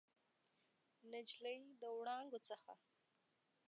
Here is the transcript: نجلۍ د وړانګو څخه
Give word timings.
نجلۍ 1.11 1.59
د 1.81 1.83
وړانګو 1.97 2.39
څخه 2.47 2.73